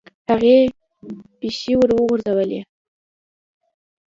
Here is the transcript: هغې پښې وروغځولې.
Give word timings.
هغې 0.29 0.57
پښې 1.39 1.73
وروغځولې. 1.79 2.59